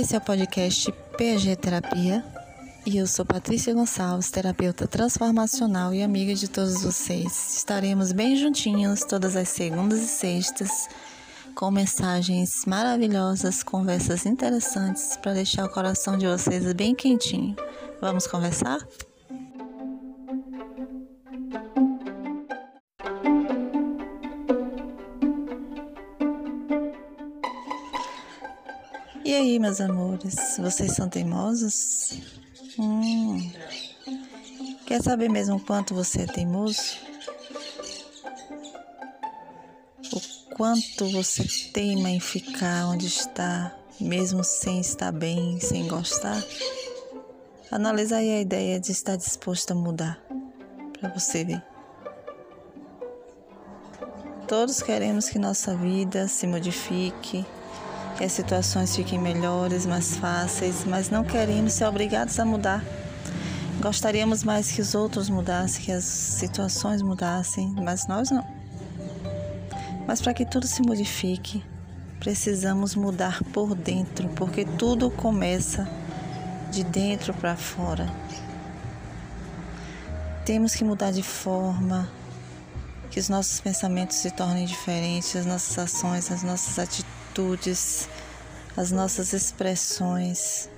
[0.00, 2.24] Esse é o podcast PG Terapia
[2.86, 7.58] e eu sou Patrícia Gonçalves, terapeuta transformacional e amiga de todos vocês.
[7.58, 10.88] Estaremos bem juntinhos todas as segundas e sextas
[11.54, 17.54] com mensagens maravilhosas, conversas interessantes para deixar o coração de vocês bem quentinho.
[18.00, 18.78] Vamos conversar?
[29.22, 32.14] E aí, meus amores, vocês são teimosos?
[32.78, 33.50] Hum.
[34.86, 36.96] Quer saber mesmo quanto você é teimoso?
[40.12, 46.42] O quanto você teima em ficar onde está, mesmo sem estar bem, sem gostar?
[47.70, 50.18] Analisa aí a ideia de estar disposto a mudar,
[50.98, 51.62] para você ver.
[54.48, 57.46] Todos queremos que nossa vida se modifique,
[58.20, 62.84] que as situações fiquem melhores, mais fáceis, mas não queremos ser obrigados a mudar.
[63.80, 68.46] Gostaríamos mais que os outros mudassem, que as situações mudassem, mas nós não.
[70.06, 71.64] Mas para que tudo se modifique,
[72.18, 75.88] precisamos mudar por dentro, porque tudo começa
[76.70, 78.06] de dentro para fora.
[80.44, 82.06] Temos que mudar de forma,
[83.10, 88.08] que os nossos pensamentos se tornem diferentes, as nossas ações, as nossas atitudes atitudes,
[88.76, 90.68] as nossas expressões.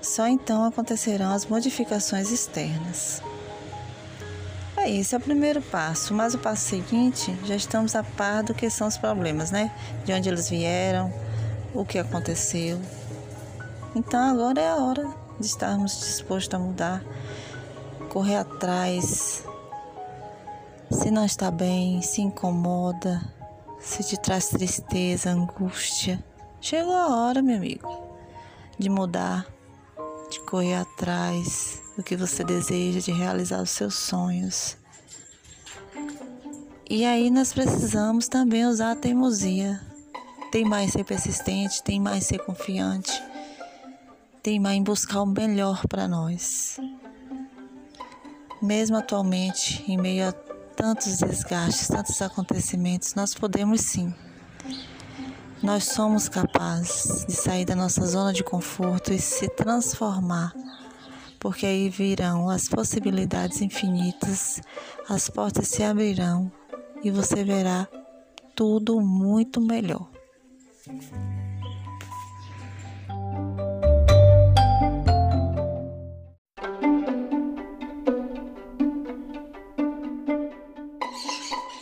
[0.00, 3.22] Só então acontecerão as modificações externas.
[4.76, 8.54] É isso, é o primeiro passo, mas o passo seguinte já estamos a par do
[8.54, 9.72] que são os problemas, né?
[10.04, 11.12] De onde eles vieram,
[11.74, 12.80] o que aconteceu.
[13.94, 15.08] Então agora é a hora
[15.40, 17.02] de estarmos dispostos a mudar,
[18.08, 19.44] correr atrás.
[20.90, 23.20] Se não está bem, se incomoda,
[23.80, 26.22] se te traz tristeza, angústia,
[26.60, 27.88] chegou a hora, meu amigo,
[28.78, 29.46] de mudar,
[30.30, 34.76] de correr atrás do que você deseja, de realizar os seus sonhos.
[36.88, 39.80] E aí nós precisamos também usar a teimosia.
[40.50, 43.12] Tem mais ser persistente, tem mais ser confiante,
[44.42, 46.80] tem mais em buscar o melhor para nós.
[48.62, 50.47] Mesmo atualmente, em meio a
[50.78, 54.14] tantos desgastes, tantos acontecimentos, nós podemos sim.
[55.60, 60.54] Nós somos capazes de sair da nossa zona de conforto e se transformar,
[61.40, 64.62] porque aí virão as possibilidades infinitas,
[65.08, 66.50] as portas se abrirão
[67.02, 67.88] e você verá
[68.54, 70.08] tudo muito melhor.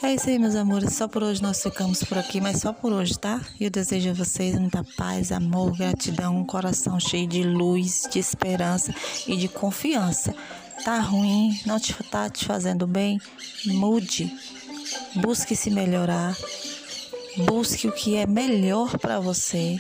[0.06, 0.94] É isso aí, meus amores.
[0.94, 3.41] Só por hoje nós ficamos por aqui, mas só por hoje, tá?
[3.59, 8.95] Eu desejo a vocês muita paz, amor, gratidão, um coração cheio de luz, de esperança
[9.27, 10.33] e de confiança.
[10.84, 13.21] Tá ruim, não te tá te fazendo bem?
[13.65, 14.33] Mude.
[15.16, 16.37] Busque se melhorar.
[17.39, 19.77] Busque o que é melhor para você.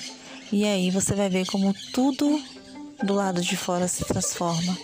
[0.50, 2.42] E aí você vai ver como tudo
[3.00, 4.76] do lado de fora se transforma.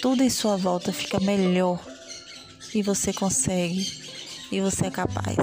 [0.00, 1.84] Tudo em sua volta fica melhor.
[2.72, 4.03] E você consegue
[4.54, 5.36] e você é capaz.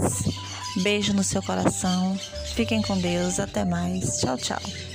[0.81, 2.17] Beijo no seu coração.
[2.55, 3.39] Fiquem com Deus.
[3.39, 4.19] Até mais.
[4.19, 4.91] Tchau, tchau.